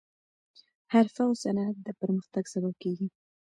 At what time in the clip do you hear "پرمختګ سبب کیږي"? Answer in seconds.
2.01-3.07